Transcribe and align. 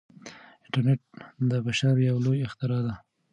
انټرنیټ 0.65 1.01
د 1.49 1.51
بشر 1.65 1.95
یو 2.09 2.17
لوی 2.25 2.39
اختراع 2.47 2.81
دی. 2.85 2.95